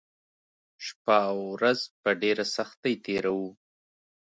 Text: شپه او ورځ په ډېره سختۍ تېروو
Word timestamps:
شپه 0.85 1.17
او 1.31 1.37
ورځ 1.53 1.79
په 2.01 2.09
ډېره 2.21 2.45
سختۍ 2.55 2.93
تېروو 3.03 3.49